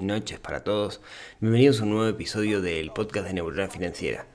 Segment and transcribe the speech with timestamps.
[0.00, 1.00] Noches para todos.
[1.40, 4.26] Bienvenidos a un nuevo episodio del podcast de Neurona Financiera.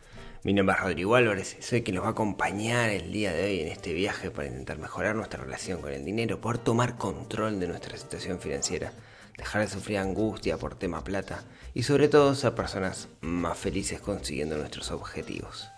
[0.44, 3.60] Mi nombre es Rodrigo Álvarez soy quien nos va a acompañar el día de hoy
[3.60, 7.68] en este viaje para intentar mejorar nuestra relación con el dinero, poder tomar control de
[7.68, 8.92] nuestra situación financiera,
[9.38, 14.58] dejar de sufrir angustia por tema plata y sobre todo ser personas más felices consiguiendo
[14.58, 15.70] nuestros objetivos.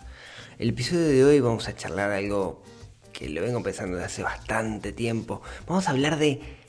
[0.58, 2.62] El episodio de hoy vamos a charlar algo
[3.12, 5.42] que lo vengo pensando desde hace bastante tiempo.
[5.66, 6.63] Vamos a hablar de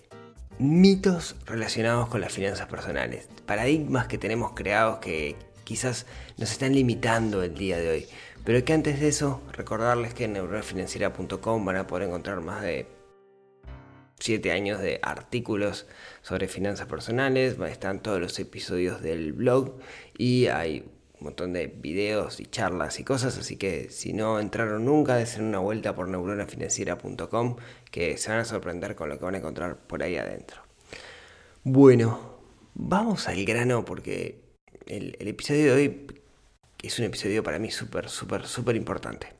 [0.59, 6.05] mitos relacionados con las finanzas personales, paradigmas que tenemos creados que quizás
[6.37, 8.07] nos están limitando el día de hoy.
[8.43, 12.87] Pero que antes de eso, recordarles que en neuronafinanciera.com van a poder encontrar más de
[14.19, 15.87] 7 años de artículos
[16.21, 19.77] sobre finanzas personales, están todos los episodios del blog
[20.17, 20.89] y hay
[21.25, 25.59] montón de videos y charlas y cosas, así que si no entraron nunca, den una
[25.59, 27.57] vuelta por neuronafinanciera.com
[27.91, 30.61] que se van a sorprender con lo que van a encontrar por ahí adentro.
[31.63, 32.37] Bueno,
[32.73, 34.43] vamos al grano porque
[34.87, 36.07] el, episodio de hoy
[36.81, 39.33] es un episodio para mí súper, súper, súper importante.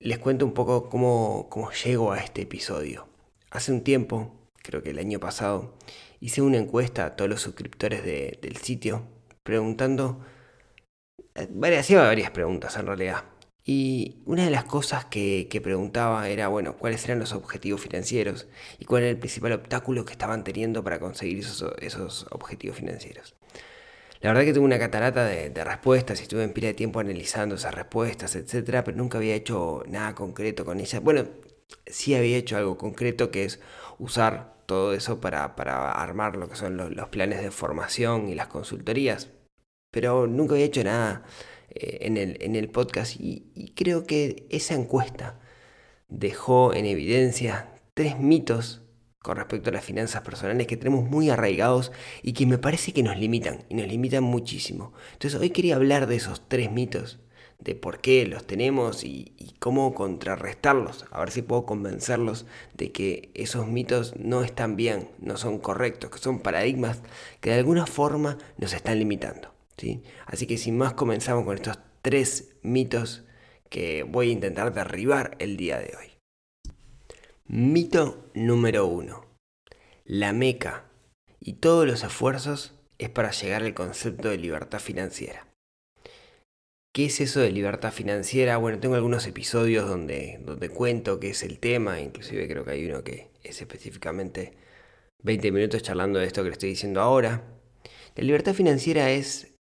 [0.00, 3.08] Les cuento un poco cómo, cómo llego a este episodio.
[3.50, 5.74] Hace un tiempo, creo que el año pasado,
[6.20, 9.04] hice una encuesta a todos los suscriptores de, del sitio
[9.48, 10.20] preguntando,
[11.48, 13.24] varias, hacía varias preguntas en realidad.
[13.64, 18.46] Y una de las cosas que, que, preguntaba era, bueno, cuáles eran los objetivos financieros
[18.78, 23.36] y cuál era el principal obstáculo que estaban teniendo para conseguir esos, esos objetivos financieros.
[24.20, 27.54] La verdad que tuve una catarata de, respuestas y estuve en pila de tiempo analizando
[27.54, 31.02] esas respuestas, etcétera, pero nunca había hecho nada concreto con ellas.
[31.02, 31.24] Bueno,
[31.86, 33.60] sí había hecho algo concreto que es
[33.98, 38.48] usar todo eso para, para armar lo que son los, planes de formación y las
[38.48, 39.30] consultorías,
[39.90, 41.24] pero nunca había hecho nada
[41.70, 45.38] eh, en, el, en el podcast y, creo que esa encuesta
[46.08, 48.82] dejó en evidencia tres mitos
[49.20, 53.02] con respecto a las finanzas personales que tenemos muy arraigados y que me parece que
[53.02, 54.92] nos limitan, y nos limitan muchísimo.
[55.12, 57.20] Entonces hoy quería hablar de esos tres mitos,
[57.58, 62.92] de por qué los tenemos y, y, cómo contrarrestarlos, a ver si puedo convencerlos de
[62.92, 67.02] que esos mitos no están bien, no son correctos, que son paradigmas
[67.40, 69.57] que de alguna forma nos están limitando.
[69.78, 70.02] ¿Sí?
[70.26, 73.24] Así que sin más comenzamos con estos tres mitos
[73.70, 76.12] que voy a intentar derribar el día de hoy.
[77.46, 79.24] Mito número uno.
[80.04, 80.84] La meca
[81.40, 85.46] y todos los esfuerzos es para llegar al concepto de libertad financiera.
[86.92, 88.56] ¿Qué es eso de libertad financiera?
[88.56, 92.86] Bueno, tengo algunos episodios donde, donde cuento qué es el tema, inclusive creo que hay
[92.86, 94.56] uno que es específicamente
[95.22, 97.44] 20 minutos charlando de esto que le estoy diciendo ahora.
[98.16, 99.57] La libertad financiera es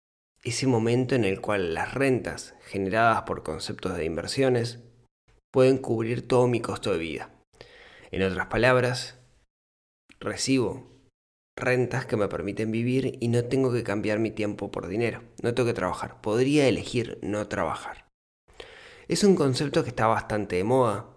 [0.46, 4.80] ese momento en el cual las rentas generadas por conceptos de inversiones
[5.52, 7.34] pueden cubrir todo mi costo de vida.
[8.10, 9.18] En otras palabras,
[10.20, 10.96] recibo
[11.58, 15.22] rentas que me permiten vivir y no tengo que cambiar mi tiempo por dinero.
[15.42, 16.20] No tengo que trabajar.
[16.20, 18.06] Podría elegir no trabajar.
[19.08, 21.12] Es un concepto que está bastante de moda.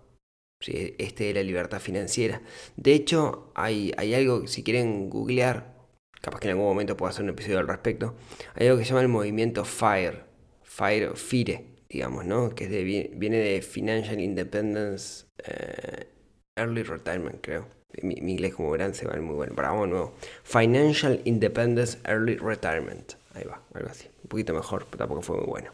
[0.62, 2.42] Este de la libertad financiera.
[2.76, 5.79] De hecho, hay, algo que si quieren googlear,
[6.22, 8.16] capaz que en algún momento puedo hacer un episodio al respecto,
[8.56, 10.24] hay algo que se llama el movimiento FIRE.
[10.64, 12.50] FIRE, FIRE, digamos, ¿no?
[12.56, 15.26] Que viene de Financial Independence.
[15.44, 16.08] Eh,
[16.56, 17.68] Early Retirement, creo.
[18.04, 19.54] Mi, inglés, como verán, se va muy bueno.
[19.56, 20.14] Vamos nuevo.
[20.44, 23.14] Financial Independence Early Retirement.
[23.34, 24.08] Ahí va, algo así.
[24.24, 25.72] Un poquito mejor, pero tampoco fue muy bueno.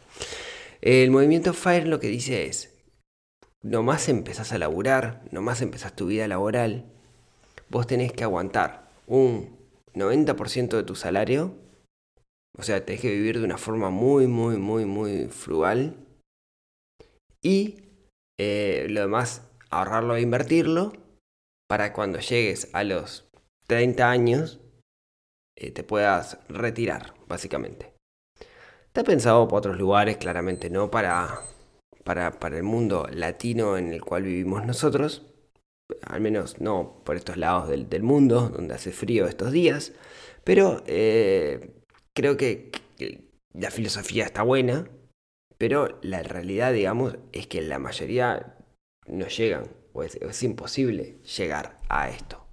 [0.81, 2.73] El movimiento FIRE lo que dice es,
[3.61, 6.85] nomás empezás a laburar, nomás empezás tu vida laboral,
[7.69, 9.57] vos tenés que aguantar un
[9.95, 11.55] 90% de tu salario,
[12.57, 16.05] o sea, tenés que vivir de una forma muy, muy, muy, muy frugal,
[17.41, 17.83] y
[18.39, 20.93] eh, lo demás ahorrarlo e invertirlo
[21.67, 23.29] para cuando llegues a los
[23.67, 24.59] 30 años
[25.57, 27.93] eh, te puedas retirar, básicamente.
[28.87, 31.41] Está pensado para otros lugares, claramente no para,
[32.03, 35.25] para, para el mundo latino en el cual vivimos nosotros,
[36.01, 39.93] al menos no por estos lados del, mundo, donde hace frío estos días,
[40.43, 41.73] pero eh,
[42.13, 42.71] creo que,
[43.53, 44.89] la filosofía está buena,
[45.57, 48.57] pero la realidad, digamos, es que la mayoría
[49.07, 52.45] no llegan, o es imposible llegar a esto.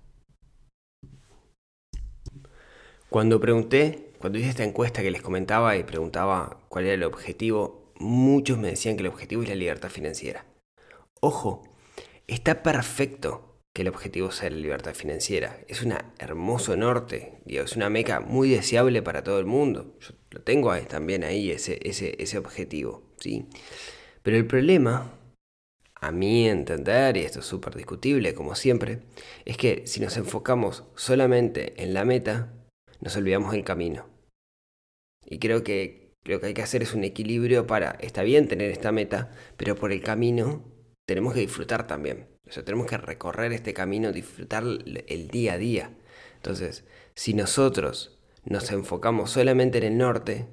[3.12, 7.92] Cuando pregunté, cuando hice esta encuesta que les comentaba y preguntaba cuál era el objetivo,
[7.96, 10.46] muchos me decían que el objetivo es la libertad financiera.
[11.20, 11.62] Ojo,
[12.32, 15.58] está perfecto que el objetivo sea la libertad financiera.
[15.66, 19.96] Es un hermoso norte, digo, es una meca muy deseable para todo el mundo.
[20.00, 23.02] Yo lo tengo ahí, también ahí, ese, ese, ese objetivo.
[23.18, 23.46] ¿sí?
[24.22, 25.18] Pero el problema,
[25.94, 29.00] a mi entender, y esto es súper discutible como siempre,
[29.46, 32.52] es que si nos enfocamos solamente en la meta,
[33.00, 34.06] nos olvidamos del camino.
[35.24, 38.70] Y creo que lo que hay que hacer es un equilibrio para, está bien tener
[38.70, 40.71] esta meta, pero por el camino
[41.12, 42.26] tenemos que disfrutar también.
[42.48, 45.90] O sea, tenemos que recorrer este camino, disfrutar el día a día.
[46.36, 50.48] Entonces, si nosotros nos enfocamos solamente en el norte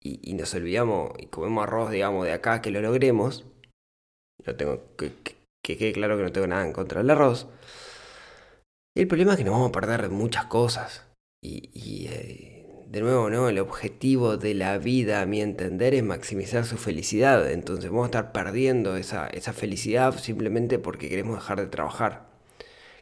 [0.00, 3.44] y, nos olvidamos y comemos arroz, digamos, de acá que lo logremos,
[4.46, 5.12] no tengo que,
[5.62, 7.48] que quede claro que no tengo nada en contra del arroz.
[8.96, 11.06] El problema es que nos vamos a perder muchas cosas.
[11.44, 12.51] Y, eh,
[12.92, 13.48] de nuevo, ¿no?
[13.48, 17.50] El objetivo de la vida, a mi entender, es maximizar su felicidad.
[17.50, 22.28] Entonces vamos a estar perdiendo esa, esa felicidad simplemente porque queremos dejar de trabajar.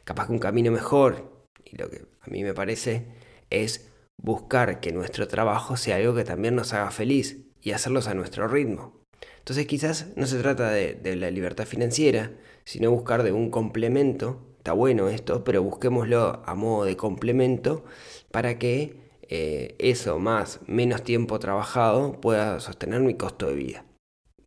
[0.05, 3.05] Capaz que un camino mejor, y lo que a mí me parece,
[3.49, 8.13] es buscar que nuestro trabajo sea algo que también nos haga feliz y hacerlos a
[8.13, 9.03] nuestro ritmo.
[9.39, 12.31] Entonces quizás no se trata de, de la libertad financiera,
[12.63, 17.83] sino buscar de un complemento está bueno esto, pero busquémoslo a modo de complemento
[18.31, 23.85] para que eh, eso más menos tiempo trabajado pueda sostener mi costo de vida.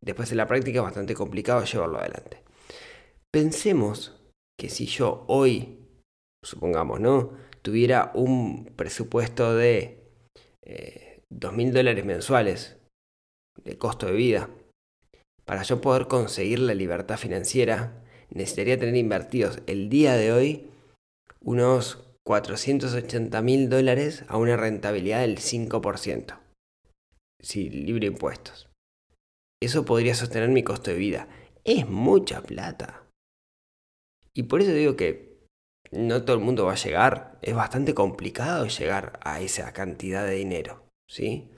[0.02, 2.42] Después en la práctica es bastante complicado llevarlo adelante.
[3.32, 4.20] Pensemos
[4.60, 5.78] que si yo hoy,
[6.44, 7.32] supongamos, ¿no?
[7.62, 10.04] Tuviera un presupuesto de
[10.62, 12.76] eh, dos mil dólares mensuales
[13.64, 14.50] de costo de vida,
[15.46, 20.70] para yo poder conseguir la libertad financiera, necesitaría tener invertidos el día de hoy
[21.40, 26.38] unos 480 mil dólares a una rentabilidad del 5%.
[27.40, 28.70] Sí, libre impuestos.
[29.62, 31.28] Eso podría sostener mi costo de vida.
[31.64, 33.06] Es mucha plata.
[34.34, 35.46] Y por eso digo que
[35.92, 37.38] no todo el mundo va a llegar.
[37.42, 40.86] Es bastante complicado llegar a esa cantidad de dinero.
[41.08, 41.50] ¿Sí?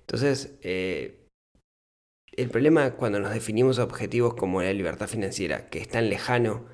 [0.00, 1.26] Entonces, eh,
[2.36, 6.66] el problema cuando nos definimos objetivos como la libertad financiera, que es tan lejano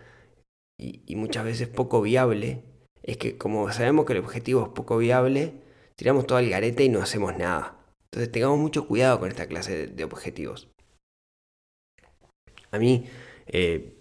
[0.79, 2.65] y, muchas veces poco viable,
[3.03, 5.55] es que como sabemos que el objetivo es poco viable,
[5.97, 7.79] tiramos todo al garete y no hacemos nada.
[8.05, 10.69] Entonces tengamos mucho cuidado con esta clase de, objetivos.
[12.71, 13.07] A mí,
[13.47, 13.97] eh,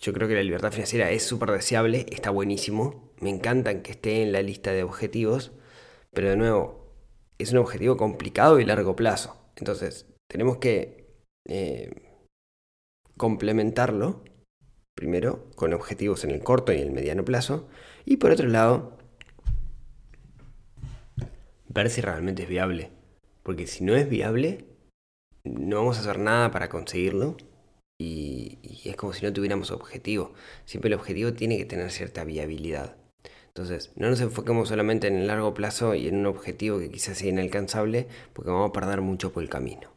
[0.00, 4.22] yo creo que la libertad financiera es súper deseable, está buenísimo, me encantan que esté
[4.22, 5.52] en la lista de objetivos,
[6.12, 6.92] pero de nuevo,
[7.38, 9.36] es un objetivo complicado y largo plazo.
[9.56, 11.06] Entonces, tenemos que
[11.46, 11.90] eh,
[13.16, 14.22] complementarlo,
[14.94, 17.68] primero, con objetivos en el corto y el mediano plazo,
[18.06, 18.96] y por otro lado,
[21.68, 22.90] ver si realmente es viable.
[23.42, 24.64] Porque si no es viable,
[25.44, 27.36] no vamos a hacer nada para conseguirlo
[27.98, 30.32] y, es como si no tuviéramos objetivo.
[30.64, 32.96] Siempre el objetivo tiene que tener cierta viabilidad.
[33.48, 37.18] Entonces, no nos enfoquemos solamente en el largo plazo y en un objetivo que quizás
[37.18, 39.90] sea inalcanzable, porque vamos a perder mucho por el camino.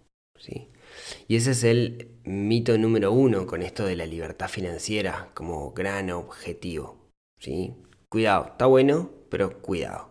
[1.28, 6.10] Y ese es el mito número uno con esto de la libertad financiera como gran
[6.12, 7.10] objetivo.
[7.40, 7.76] ¿sí?
[8.12, 10.10] Cuidado, está bueno, pero cuidado.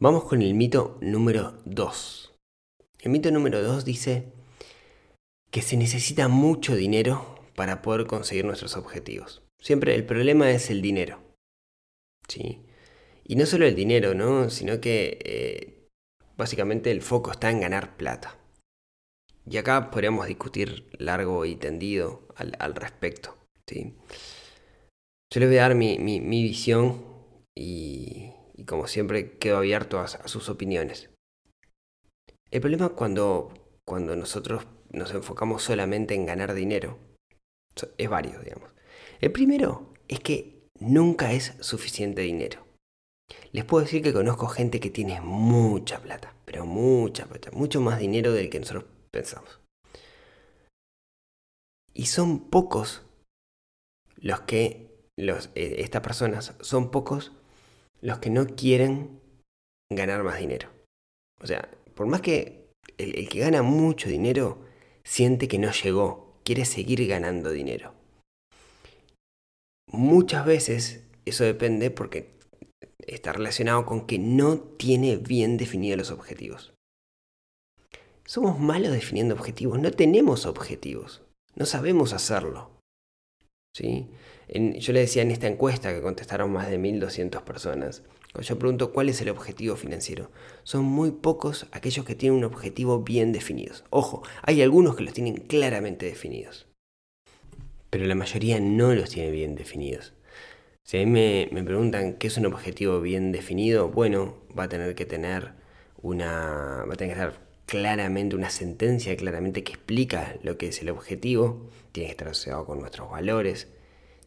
[0.00, 2.34] Vamos con el mito número dos.
[3.00, 4.32] El mito número dos dice
[5.50, 9.42] que se necesita mucho dinero para poder conseguir nuestros objetivos.
[9.60, 11.20] Siempre el problema es el dinero.
[12.26, 12.64] ¿sí?
[13.24, 14.48] Y no solo el dinero, ¿no?
[14.48, 15.88] sino que eh,
[16.38, 18.38] básicamente el foco está en ganar plata.
[19.44, 23.36] Y acá podríamos discutir largo y tendido al, respecto.
[23.66, 23.94] ¿sí?
[25.32, 27.02] Yo les voy a dar mi, visión
[27.56, 28.32] y,
[28.66, 31.08] como siempre quedo abierto a, sus opiniones.
[32.50, 36.98] El problema cuando, cuando nosotros nos enfocamos solamente en ganar dinero.
[37.96, 38.74] Es varios, digamos.
[39.22, 42.66] El primero es que nunca es suficiente dinero.
[43.52, 47.98] Les puedo decir que conozco gente que tiene mucha plata, pero mucha plata, mucho más
[47.98, 49.60] dinero del que nosotros pensamos.
[51.94, 53.00] Y son pocos
[54.16, 57.32] los que, eh, estas personas, son pocos
[58.00, 59.20] los que no quieren
[59.90, 60.68] ganar más dinero.
[61.40, 64.64] O sea, por más que el, el que gana mucho dinero
[65.04, 67.94] siente que no llegó, quiere seguir ganando dinero.
[69.88, 72.32] Muchas veces eso depende porque
[73.06, 76.72] está relacionado con que no tiene bien definidos los objetivos.
[78.24, 81.22] somos malos definiendo objetivos, no tenemos objetivos,
[81.54, 82.70] no sabemos hacerlo.
[83.74, 84.08] ¿Sí?
[84.54, 88.02] yo le decía en esta encuesta que contestaron más de 1.200 personas,
[88.32, 90.30] cuando yo pregunto cuál es el objetivo financiero,
[90.62, 93.74] son muy pocos aquellos que tienen un objetivo bien definido.
[93.88, 96.66] Ojo, hay algunos que los tienen claramente definidos,
[97.88, 100.14] pero la mayoría no los tiene bien definidos.
[100.82, 104.68] Si a mí me, me preguntan qué es un objetivo bien definido, bueno, va a
[104.68, 105.52] tener que tener
[106.02, 106.84] una.
[106.86, 110.90] va a tener que estar claramente una sentencia claramente que explica lo que es el
[110.90, 113.68] objetivo, tiene que estar asociado con nuestros valores,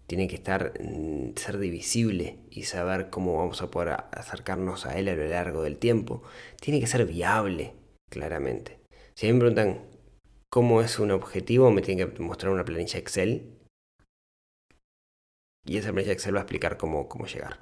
[0.08, 5.10] tiene que estar mm, ser divisible y saber cómo vamos a poder acercarnos a él
[5.10, 6.24] a lo largo del tiempo,
[6.60, 7.74] tiene que ser viable
[8.10, 8.80] claramente.
[9.15, 9.82] Si a mí me preguntan
[10.50, 13.51] cómo es un objetivo, me tienen que mostrar una planilla Excel
[15.65, 17.60] y esa planilla Excel va a explicar cómo, cómo llegar.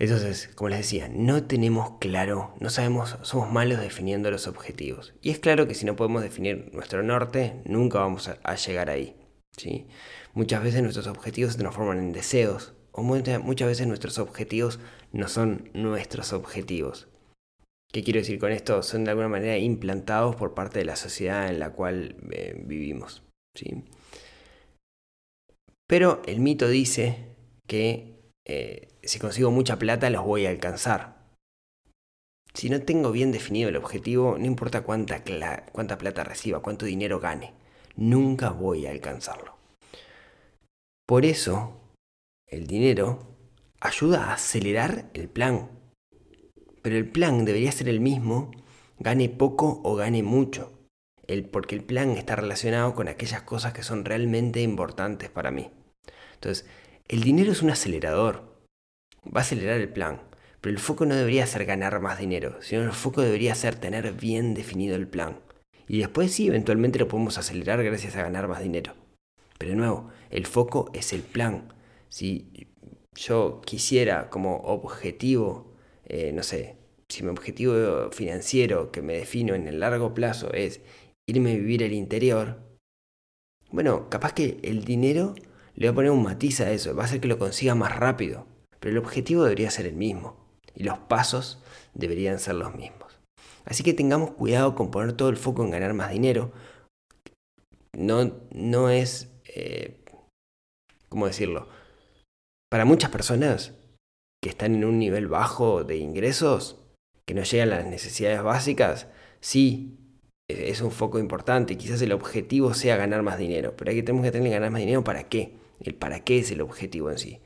[0.00, 5.14] Entonces, como les decía, no tenemos claro, no sabemos, somos malos definiendo los objetivos.
[5.22, 9.16] Y es claro que si no podemos definir nuestro norte, nunca vamos a, llegar ahí.
[9.56, 9.88] ¿sí?
[10.34, 14.78] Muchas veces nuestros objetivos se transforman en deseos, o muchas veces nuestros objetivos
[15.12, 17.08] no son nuestros objetivos.
[17.92, 18.82] ¿Qué quiero decir con esto?
[18.82, 23.22] Son de alguna manera implantados por parte de la sociedad en la cual eh, vivimos.
[23.54, 23.84] ¿sí?
[25.88, 27.34] Pero el mito dice
[27.66, 28.17] que
[28.48, 31.18] eh, si consigo mucha plata los voy a alcanzar.
[32.54, 37.52] Si no tengo bien definido el objetivo, no importa cuánta, plata reciba, cuánto dinero gane,
[37.94, 39.56] nunca voy a alcanzarlo.
[41.06, 41.78] Por eso,
[42.46, 43.36] el dinero
[43.80, 45.70] ayuda a acelerar el plan.
[46.82, 48.50] Pero el plan debería ser el mismo,
[48.98, 50.72] gane poco o gane mucho.
[51.26, 55.70] El, porque el plan está relacionado con aquellas cosas que son realmente importantes para mí.
[56.34, 56.66] Entonces,
[57.08, 58.54] el dinero es un acelerador.
[59.24, 60.20] Va a acelerar el plan.
[60.60, 64.12] Pero el foco no debería ser ganar más dinero, sino el foco debería ser tener
[64.12, 65.40] bien definido el plan.
[65.86, 68.94] Y después sí, eventualmente lo podemos acelerar gracias a ganar más dinero.
[69.56, 71.72] Pero de nuevo, el foco es el plan.
[72.08, 72.68] Si
[73.14, 75.72] yo quisiera como objetivo,
[76.04, 76.76] eh, no sé,
[77.08, 80.80] si mi objetivo financiero que me defino en el largo plazo es
[81.26, 82.58] irme a vivir al interior,
[83.70, 85.34] bueno, capaz que el dinero
[85.78, 87.96] le voy a poner un matiz a eso, va a hacer que lo consiga más
[87.96, 88.46] rápido,
[88.80, 90.36] pero el objetivo debería ser el mismo
[90.74, 91.62] y los pasos
[91.94, 93.20] deberían ser los mismos.
[93.64, 96.50] Así que tengamos cuidado con poner todo el foco en ganar más dinero.
[97.96, 100.00] No, no es, eh,
[101.08, 101.68] ¿cómo decirlo?
[102.70, 103.74] Para muchas personas
[104.42, 106.80] que están en un nivel bajo de ingresos,
[107.24, 109.06] que no llegan a las necesidades básicas,
[109.40, 109.96] sí,
[110.48, 111.76] es un foco importante.
[111.76, 114.80] Quizás el objetivo sea ganar más dinero, pero aquí tenemos que tener que ganar más
[114.80, 115.67] dinero para qué?
[115.80, 117.40] El para qué es el objetivo en sí.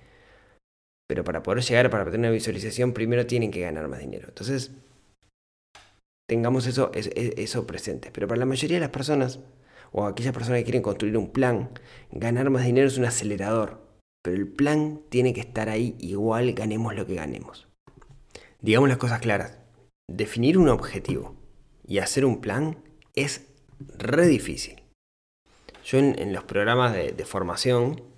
[1.08, 4.28] Pero para poder llegar, para tener una visualización, primero tienen que ganar más dinero.
[4.28, 4.72] Entonces,
[6.26, 8.10] tengamos eso, eso presente.
[8.10, 9.40] Pero para la mayoría de las personas,
[9.90, 11.70] o aquellas personas que quieren construir un plan,
[12.10, 13.86] ganar más dinero es un acelerador.
[14.24, 17.68] Pero el plan tiene que estar ahí igual ganemos lo que ganemos.
[18.60, 19.58] Digamos las cosas claras.
[20.08, 21.36] Definir un objetivo
[21.86, 22.78] y hacer un plan
[23.14, 23.48] es
[23.98, 24.82] re difícil.
[25.84, 28.11] Yo en, los programas de formación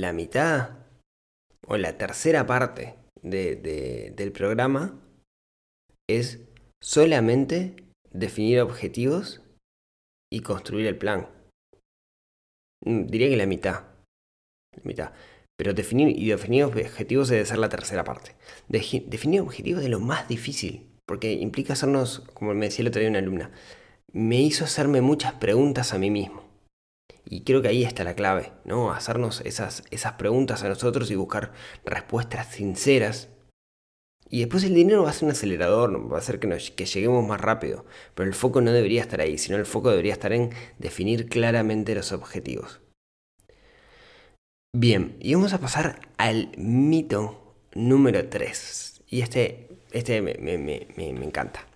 [0.00, 0.78] la mitad
[1.66, 5.00] o la tercera parte del programa
[6.08, 6.40] es
[6.82, 7.76] solamente
[8.10, 9.40] definir objetivos
[10.30, 11.28] y construir el plan.
[12.84, 13.84] Mm, diría que la mitad.
[14.76, 15.12] La mitad.
[15.56, 18.34] Pero definir y definir objetivos debe ser la tercera parte.
[18.68, 23.10] definir objetivos es lo más difícil, porque implica hacernos, como me decía el otro día
[23.10, 23.52] una alumna,
[24.12, 26.51] me hizo hacerme muchas preguntas a mí mismo.
[27.24, 28.92] Y creo que ahí está la clave, ¿no?
[28.92, 31.52] Hacernos esas, esas preguntas a nosotros y buscar
[31.84, 33.28] respuestas sinceras.
[34.28, 37.26] Y después el dinero va a ser un acelerador, va a hacer que, que lleguemos
[37.26, 37.84] más rápido.
[38.14, 41.94] Pero el foco no debería estar ahí, sino el foco debería estar en definir claramente
[41.94, 42.80] los objetivos.
[44.74, 49.02] Bien, y vamos a pasar al mito número 3.
[49.08, 51.66] Y este, este me, me, me, me encanta.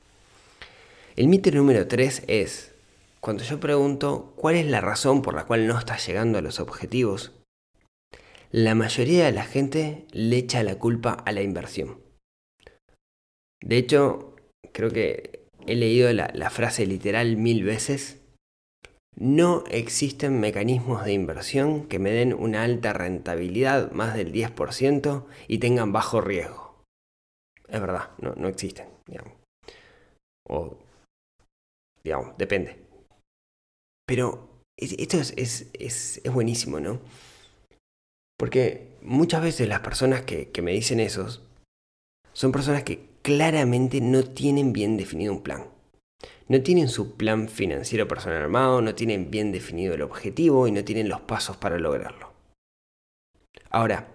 [1.14, 2.72] El mito número 3 es
[3.20, 6.61] cuando yo pregunto cuál es la razón por la cual no estás llegando a los
[6.61, 7.32] objetivos,
[8.50, 12.00] la mayoría de la gente le echa la culpa a la inversión.
[13.61, 14.37] De hecho,
[14.73, 18.23] creo que he leído la, frase literal mil veces.
[19.16, 25.58] No existen mecanismos de inversión que me den una alta rentabilidad, más del 10%, y
[25.58, 26.85] tengan bajo riesgo.
[27.68, 28.87] Es verdad, no, no existen.
[30.49, 30.78] O,
[32.04, 32.86] digamos, depende.
[34.06, 37.00] Pero esto es, buenísimo, ¿no?
[38.38, 41.26] Porque muchas veces las personas que, me dicen eso
[42.32, 45.66] son personas que claramente no tienen bien definido un plan.
[46.48, 50.84] no tienen su plan financiero personal armado, no tienen bien definido el objetivo y no
[50.84, 52.32] tienen los pasos para lograrlo.
[53.70, 54.08] Ahora,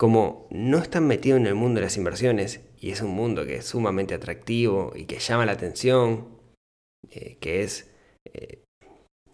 [0.00, 3.56] como no están metidos en el mundo de las inversiones, y es un mundo que
[3.56, 6.28] es sumamente atractivo y que llama la atención,
[7.10, 7.90] eh, que es,
[8.24, 8.59] eh,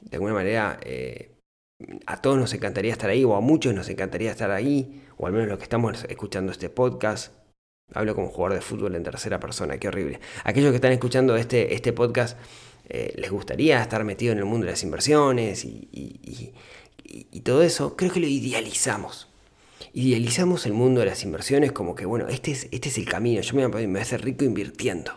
[0.02, 1.32] de alguna manera, eh,
[2.06, 5.32] a todos nos encantaría estar ahí, o a muchos nos encantaría estar ahí, o al
[5.32, 7.32] menos los que estamos escuchando este podcast.
[7.92, 10.20] Hablo como jugador de fútbol en tercera persona, qué horrible.
[10.44, 12.36] Aquellos que están escuchando este, este podcast,
[12.88, 16.52] eh, les gustaría estar metido en el mundo de las inversiones y,
[17.44, 19.28] todo eso, creo que lo idealizamos.
[19.92, 23.40] Idealizamos el mundo de las inversiones como que, bueno, este es, este es el camino,
[23.40, 25.12] yo me voy, a hacer rico invirtiendo.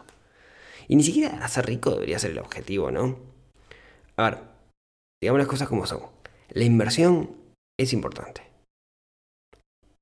[0.87, 3.19] Y ni siquiera hacer rico debería ser el objetivo, ¿no?
[4.15, 4.37] A ver,
[5.21, 6.01] digamos las cosas como son.
[6.49, 7.35] La inversión
[7.77, 8.41] es importante.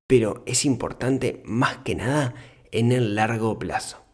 [0.07, 2.33] Pero es importante más que nada
[2.71, 4.07] en el largo plazo.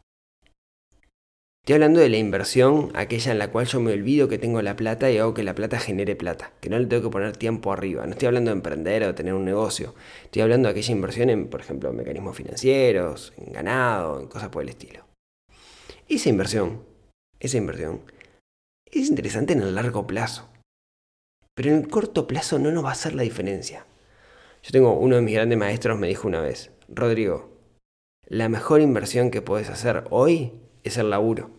[1.64, 4.76] Estoy hablando de la inversión, aquella en la cual yo me olvido que tengo la
[4.76, 7.72] plata y hago que la plata genere plata, que no le tengo que poner tiempo
[7.72, 8.06] arriba.
[8.06, 9.96] No estoy hablando de emprender o tener un negocio.
[10.26, 14.62] Estoy hablando de aquella inversión en, por ejemplo, mecanismos financieros, en ganado, en cosas por
[14.62, 15.06] el estilo.
[16.10, 16.84] Esa inversión,
[17.40, 18.02] esa inversión,
[18.86, 20.50] es interesante en el largo plazo.
[21.56, 23.86] Pero en el corto plazo no nos va a hacer la diferencia.
[24.64, 27.54] Yo tengo uno de mis grandes maestros me dijo una vez, Rodrigo,
[28.26, 31.52] la mejor inversión que puedes hacer hoy es el laburo.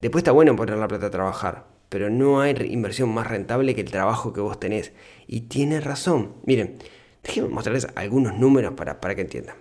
[0.00, 3.82] Después está bueno poner la plata a trabajar, pero no hay inversión más rentable que
[3.82, 4.92] el trabajo que vos tenés.
[5.26, 6.36] Y tiene razón.
[6.44, 6.78] Miren,
[7.22, 9.56] déjenme mostrarles algunos números para, para que entiendan.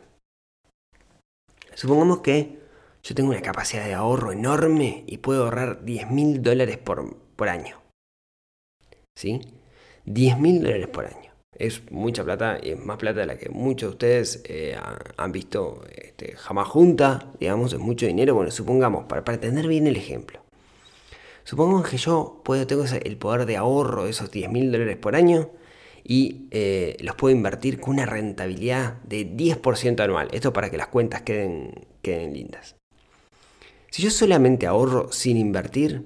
[1.75, 2.59] Supongamos que
[3.03, 7.49] yo tengo una capacidad de ahorro enorme y puedo ahorrar 10 mil dólares por, por
[7.49, 7.88] año.
[9.19, 9.41] ¿Sí?
[10.05, 11.31] 10 mil dólares por año.
[11.53, 14.77] Es mucha plata y es más plata de la que muchos de ustedes eh,
[15.17, 18.33] han visto este, jamás junta, digamos, es mucho dinero.
[18.33, 20.39] Bueno, supongamos, para, para entender bien el ejemplo.
[21.43, 25.17] Supongamos que yo puedo, tengo el poder de ahorro de esos 10 mil dólares por
[25.17, 25.49] año
[26.01, 30.29] y eh, los puedo invertir con una rentabilidad de 10% anual.
[30.32, 32.77] Esto para que las cuentas queden, queden lindas.
[33.89, 36.05] Si yo solamente ahorro sin invertir,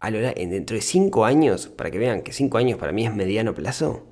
[0.00, 4.06] dentro de 5 años, para que vean que 5 años para mí es mediano plazo,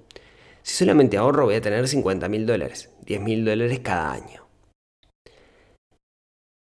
[0.62, 4.46] si solamente ahorro voy a tener 50 mil dólares, 10 mil dólares cada año.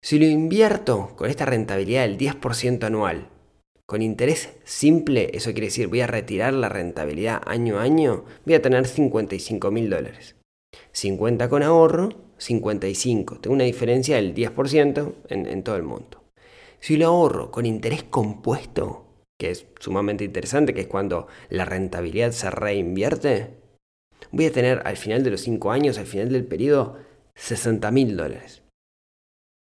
[0.03, 3.29] Si lo invierto con esta rentabilidad del 10% anual,
[3.87, 8.55] con interés simple, eso quiere decir voy a retirar la rentabilidad año a año, voy
[8.55, 10.37] a tener 55 mil dólares.
[10.93, 13.41] 50 con ahorro, 55.
[13.41, 16.23] Tengo una diferencia del 10% en, en todo el mundo.
[16.81, 19.02] Si lo ahorro con interés compuesto,
[19.43, 23.57] que es sumamente interesante, que es cuando la rentabilidad se reinvierte,
[24.31, 27.01] voy a tener al final de los 5 años, al final del periodo,
[27.35, 28.63] 60 mil dólares.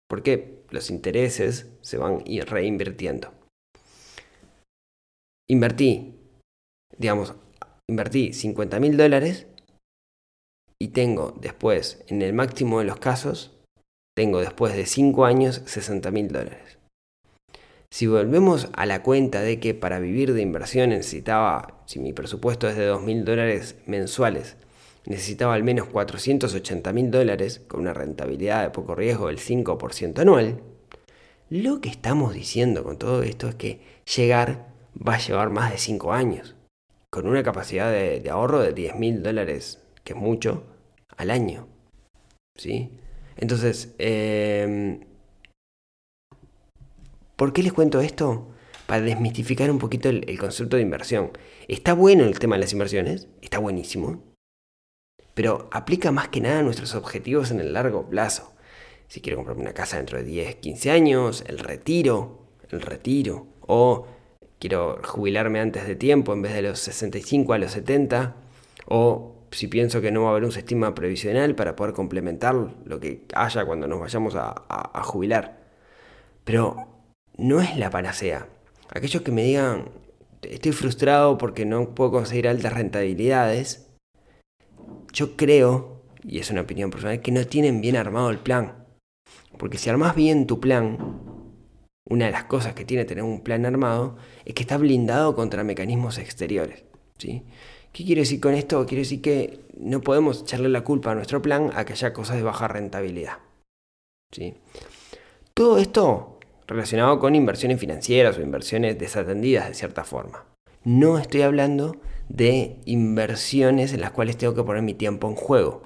[0.08, 3.32] Porque los intereses se van reinvirtiendo.
[5.48, 6.18] Invertí,
[6.96, 7.36] digamos,
[7.88, 9.46] invertí 50 mil dólares
[10.82, 13.56] y tengo después, en el máximo de los casos,
[14.16, 16.77] tengo después de 5 años 60 mil dólares.
[17.90, 22.68] Si volvemos a la cuenta de que para vivir de inversión necesitaba, si mi presupuesto
[22.68, 24.56] es de 2.000 dólares mensuales,
[25.06, 30.60] necesitaba al menos 480 mil dólares con una rentabilidad de poco riesgo del 5% anual,
[31.48, 33.80] lo que estamos diciendo con todo esto es que
[34.16, 36.54] llegar va a llevar más de 5 años,
[37.08, 40.64] con una capacidad de, ahorro de 10 mil dólares, que es mucho,
[41.16, 41.66] al año.
[42.54, 42.90] ¿Sí?
[43.38, 45.00] Entonces, eh,
[47.38, 48.48] ¿Por qué les cuento esto?
[48.88, 51.30] Para desmistificar un poquito el, concepto de inversión.
[51.68, 54.24] Está bueno el tema de las inversiones, está buenísimo,
[55.34, 58.54] pero aplica más que nada a nuestros objetivos en el largo plazo.
[59.06, 64.08] Si quiero comprarme una casa dentro de 10, 15 años, el retiro, el retiro, o
[64.58, 68.34] quiero jubilarme antes de tiempo en vez de los 65 a los 70,
[68.86, 72.98] o si pienso que no va a haber un sistema previsional para poder complementar lo
[72.98, 75.68] que haya cuando nos vayamos a, a jubilar.
[76.42, 76.97] Pero
[77.38, 78.48] no es la panacea.
[78.90, 79.90] Aquellos que me digan,
[80.42, 83.88] estoy frustrado porque no puedo conseguir altas rentabilidades,
[85.12, 88.84] yo creo, y es una opinión personal, que no tienen bien armado el plan.
[89.56, 90.98] Porque si armas bien tu plan,
[92.08, 95.64] una de las cosas que tiene tener un plan armado es que está blindado contra
[95.64, 96.84] mecanismos exteriores.
[97.18, 97.44] ¿sí?
[97.92, 98.84] ¿Qué quiere decir con esto?
[98.86, 102.36] Quiere decir que no podemos echarle la culpa a nuestro plan a que haya cosas
[102.36, 103.38] de baja rentabilidad.
[104.32, 104.54] ¿sí?
[105.54, 106.37] Todo esto
[106.68, 110.44] relacionado con inversiones financieras o inversiones desatendidas de cierta forma.
[110.84, 111.96] No estoy hablando
[112.28, 115.82] de inversiones en las cuales tengo que poner mi tiempo en juego.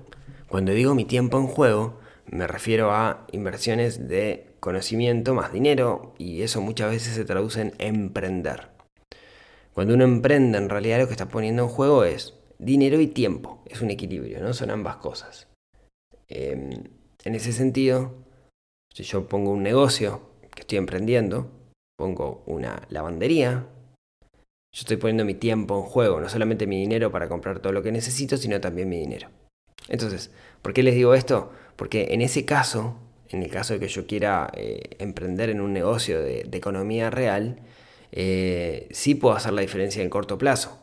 [0.49, 6.43] Cuando digo mi tiempo en juego, me refiero a inversiones de conocimiento, más dinero, y
[6.43, 8.69] eso muchas veces se traduce en emprender.
[9.73, 13.63] Cuando uno emprende, en realidad lo que está poniendo en juego es dinero y tiempo.
[13.67, 14.53] Es un equilibrio, ¿no?
[14.53, 15.49] Son ambas cosas.
[16.29, 16.71] Em,
[17.25, 18.15] en ese sentido,
[18.93, 21.51] si yo pongo un negocio que estoy emprendiendo,
[21.97, 23.67] pongo una lavandería,
[24.75, 27.83] yo estoy poniendo mi tiempo en juego, no solamente mi dinero para comprar todo lo
[27.83, 29.29] que necesito, sino también mi dinero.
[29.89, 30.31] Entonces,
[30.63, 31.53] ¿por qué les digo esto?
[31.77, 32.97] Porque en ese caso,
[33.29, 37.61] en el caso de que yo quiera eh, emprender en un negocio de, economía real,
[38.13, 40.82] eh, sí puedo hacer la diferencia en corto plazo.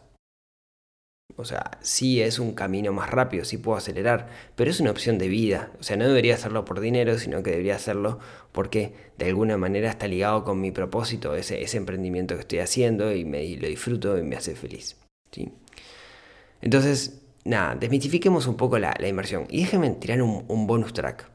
[1.39, 5.17] O sea, sí es un camino más rápido, sí puedo acelerar, pero es una opción
[5.17, 5.71] de vida.
[5.80, 8.19] O sea, no debería hacerlo por dinero, sino que debería hacerlo
[8.52, 13.23] porque de alguna manera está ligado con mi propósito, ese, emprendimiento que estoy haciendo y,
[13.23, 14.97] me, lo disfruto y me hace feliz.
[15.32, 15.54] ¿sí?
[16.62, 21.30] Entonces, nada, desmitifiquemos un poco la, inversión y déjenme tirar un, bonus track.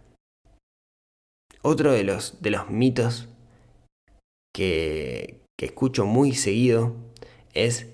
[1.62, 2.35] Otro de los,
[2.69, 3.31] mitos
[4.53, 6.95] que escucho muy seguido
[7.55, 7.94] es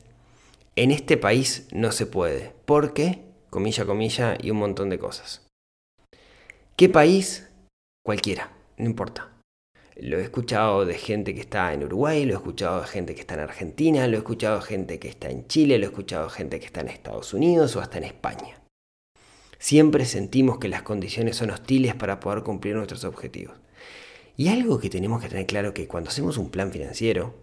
[0.83, 2.55] en este país no se puede.
[2.65, 3.27] ¿Por qué?
[3.51, 5.47] Comilla, comilla y un montón de cosas.
[6.75, 7.51] ¿Qué país?
[8.03, 9.31] Cualquiera, no importa.
[9.97, 13.21] Lo he escuchado de gente que está en Uruguay, lo he escuchado de gente que
[13.21, 16.25] está en Argentina, lo he escuchado de gente que está en Chile, lo he escuchado
[16.25, 18.63] de gente que está en Estados Unidos o hasta en España.
[19.59, 23.59] Siempre sentimos que las condiciones son hostiles para poder cumplir nuestros objetivos.
[24.39, 27.35] Y algo que tenemos que tener claro que cuando hacemos un plan financiero,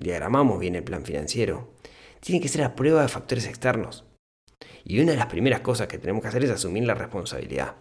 [0.00, 1.74] diagramamos bien el plan financiero,
[2.20, 4.04] tiene que ser a prueba de factores externos.
[4.84, 7.76] Y una de las primeras cosas que tenemos que hacer es asumir la responsabilidad.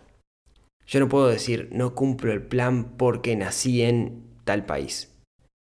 [0.87, 5.11] Yo no puedo decir no cumplo el plan porque nací en tal país.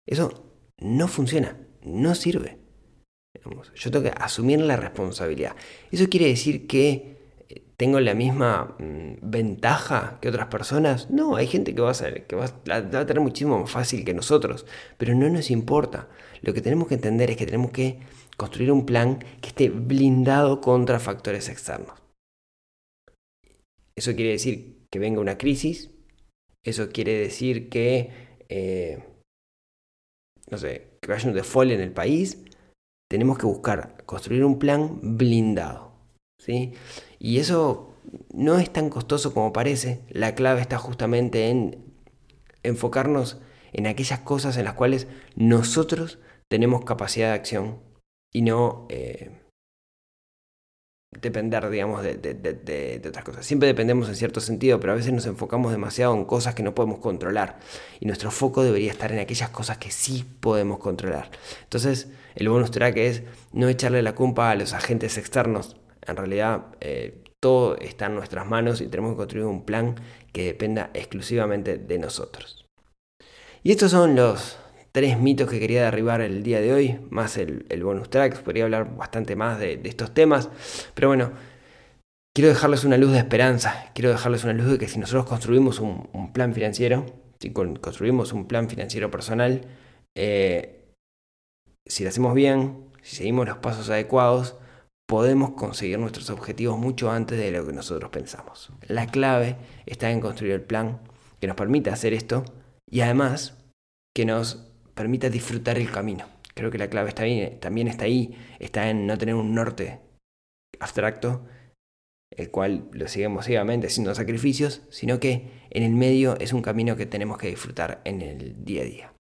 [0.08, 0.46] Eso
[0.80, 2.58] no funciona, no sirve.
[3.76, 5.56] Yo tengo que asumir la responsabilidad.
[5.92, 7.18] Eso quiere decir que
[7.50, 11.10] eh, tengo la misma mm, ventaja que otras personas.
[11.10, 14.66] No, hay gente que va va a tener muchísimo más fácil que nosotros,
[14.98, 16.10] pero no nos importa.
[16.42, 18.00] Lo que tenemos que entender es que tenemos que
[18.42, 22.02] construir un plan que esté blindado contra factores externos.
[23.96, 25.92] Eso quiere decir que venga una crisis,
[26.66, 28.10] eso quiere decir que,
[28.50, 29.04] eh,
[30.50, 32.44] no sé, que vaya un default en el país,
[33.08, 35.94] tenemos que buscar construir un plan blindado.
[36.40, 36.74] ¿sí?
[37.20, 37.94] Y eso
[38.34, 41.94] no es tan costoso como parece, la clave está justamente en
[42.64, 43.40] enfocarnos
[43.72, 46.18] en aquellas cosas en las cuales nosotros
[46.50, 47.91] tenemos capacidad de acción
[48.34, 49.32] y no eh,
[51.20, 53.46] depender, digamos, de, otras cosas.
[53.46, 56.74] Siempre dependemos en cierto sentido, pero a veces nos enfocamos demasiado en cosas que no
[56.74, 57.60] podemos controlar.
[58.00, 61.30] Y nuestro foco debería estar en aquellas cosas que sí podemos controlar.
[61.64, 65.76] Entonces, el bonus track es no echarle la culpa a los agentes externos.
[66.08, 69.96] En realidad, eh, todo está en nuestras manos y tenemos que construir un plan
[70.32, 72.66] que dependa exclusivamente de nosotros.
[73.64, 74.58] Y estos son los
[74.92, 78.42] tres mitos que quería derribar el día de hoy, más el, bonus track.
[78.44, 80.50] Podría hablar bastante más de, estos temas,
[80.94, 81.32] pero bueno,
[82.36, 83.92] quiero dejarles una luz de esperanza.
[83.94, 87.06] Quiero dejarles una luz de que si nosotros construimos un, plan financiero,
[87.40, 89.66] si construimos un plan financiero personal,
[90.16, 90.94] eh,
[91.88, 94.58] si lo hacemos bien, si seguimos los pasos adecuados,
[95.08, 98.72] podemos conseguir nuestros objetivos mucho antes de lo que nosotros pensamos.
[98.88, 101.02] La clave está en construir el plan
[101.40, 102.46] que nos permita hacer esto
[102.90, 103.58] y además
[104.16, 104.71] que nos
[105.02, 106.26] permita disfrutar el camino.
[106.54, 107.24] Creo que la clave está
[107.60, 110.00] también está ahí, está en no tener un norte
[110.80, 111.44] abstracto,
[112.30, 116.96] el cual lo seguimos ciegamente haciendo sacrificios, sino que en el medio es un camino
[116.96, 119.14] que tenemos que disfrutar en el día a día.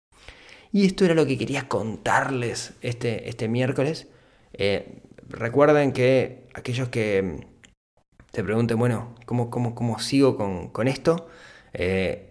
[0.71, 4.07] Y esto era lo que quería contarles este, este miércoles.
[4.53, 7.47] Eh, recuerden que aquellos que
[8.31, 11.27] te pregunten, bueno, ¿cómo, cómo, cómo sigo con, con esto?
[11.73, 12.30] Eh,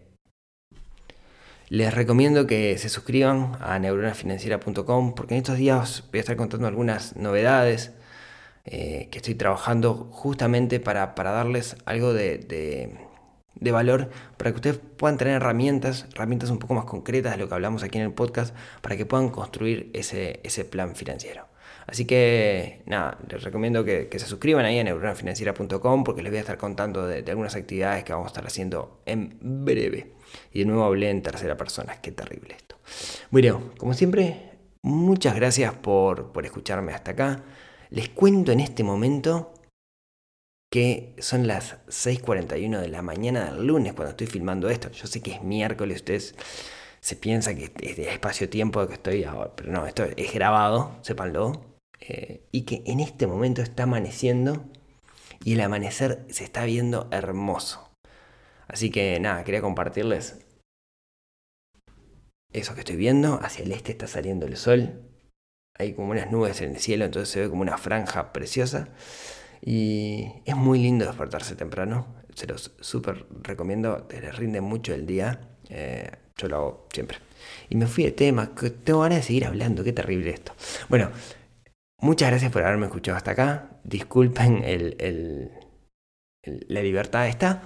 [1.71, 6.67] les recomiendo que se suscriban a neuronafinanciera.com porque en estos días voy a estar contando
[6.67, 7.93] algunas novedades
[8.65, 12.99] eh, que estoy trabajando justamente para, darles algo de,
[13.61, 17.55] valor, para que ustedes puedan tener herramientas, herramientas un poco más concretas de lo que
[17.55, 21.47] hablamos aquí en el podcast, para que puedan construir ese, ese plan financiero.
[21.87, 26.41] Así que nada, les recomiendo que, se suscriban ahí a neuronafinanciera.com porque les voy a
[26.41, 30.20] estar contando de, algunas actividades que vamos a estar haciendo en breve.
[30.53, 32.77] Y de nuevo hablé en tercera persona, qué terrible esto.
[33.31, 37.43] Bueno, como siempre, muchas gracias por, por escucharme hasta acá.
[37.91, 39.53] Les cuento en este momento
[40.71, 44.91] que son las 6.41 de la mañana del lunes cuando estoy filmando esto.
[44.93, 46.35] Yo sé que es miércoles, ustedes
[47.01, 51.71] se piensa que es de espacio-tiempo que estoy ahora, pero no, esto es grabado, sépanlo.
[52.01, 54.65] Eh, y que en este momento está amaneciendo
[55.45, 57.90] y el amanecer se está viendo hermoso.
[58.73, 60.39] Así que nada, quería compartirles
[62.53, 63.41] eso que estoy viendo.
[63.43, 65.03] Hacia el este está saliendo el sol.
[65.77, 68.89] Hay como unas nubes en el cielo, entonces se ve como una franja preciosa.
[69.61, 72.15] Y es muy lindo despertarse temprano.
[72.35, 74.07] Se los súper recomiendo.
[74.11, 75.41] Les rinde mucho el día.
[75.69, 77.19] Eh, yo lo hago siempre.
[77.69, 78.55] Y me fui de tema.
[78.85, 79.83] Tengo ganas de seguir hablando.
[79.83, 80.53] Qué terrible esto.
[80.89, 81.11] Bueno,
[81.99, 83.81] muchas gracias por haberme escuchado hasta acá.
[83.85, 85.51] Disculpen el,
[86.69, 87.63] la libertad esta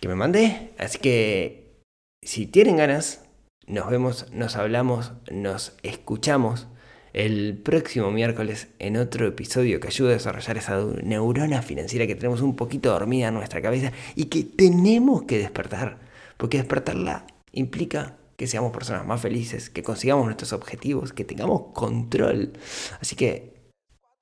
[0.00, 0.72] que me mandé.
[0.78, 1.84] Así que
[2.22, 3.24] si tienen ganas,
[3.66, 6.68] nos vemos, nos hablamos, nos escuchamos
[7.12, 12.40] el próximo miércoles en otro episodio que ayude a desarrollar esa neurona financiera que tenemos
[12.40, 15.98] un poquito dormida en nuestra cabeza y que tenemos que despertar.
[16.36, 22.52] Porque despertarla implica que seamos personas más felices, que consigamos nuestros objetivos, que tengamos control.
[23.00, 23.52] Así que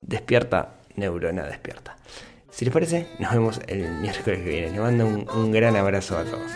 [0.01, 1.97] despierta, neurona, despierta.
[2.59, 4.71] Si les parece, nos vemos el miércoles que viene.
[4.71, 6.51] Les mando un, gran abrazo a todos.